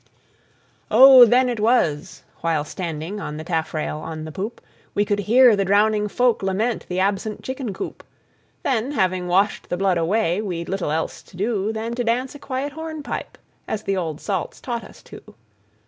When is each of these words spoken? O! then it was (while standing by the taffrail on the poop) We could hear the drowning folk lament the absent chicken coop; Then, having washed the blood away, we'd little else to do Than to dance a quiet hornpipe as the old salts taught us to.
O! 0.89 1.25
then 1.25 1.47
it 1.47 1.59
was 1.59 2.23
(while 2.39 2.63
standing 2.63 3.17
by 3.17 3.31
the 3.33 3.43
taffrail 3.43 3.99
on 3.99 4.25
the 4.25 4.31
poop) 4.31 4.59
We 4.95 5.05
could 5.05 5.19
hear 5.19 5.55
the 5.55 5.63
drowning 5.63 6.07
folk 6.07 6.41
lament 6.41 6.87
the 6.89 6.99
absent 6.99 7.43
chicken 7.43 7.71
coop; 7.71 8.03
Then, 8.63 8.93
having 8.93 9.27
washed 9.27 9.69
the 9.69 9.77
blood 9.77 9.99
away, 9.99 10.41
we'd 10.41 10.69
little 10.69 10.89
else 10.89 11.21
to 11.21 11.37
do 11.37 11.71
Than 11.71 11.93
to 11.93 12.03
dance 12.03 12.33
a 12.33 12.39
quiet 12.39 12.71
hornpipe 12.73 13.37
as 13.67 13.83
the 13.83 13.95
old 13.95 14.19
salts 14.19 14.59
taught 14.59 14.83
us 14.83 15.03
to. 15.03 15.35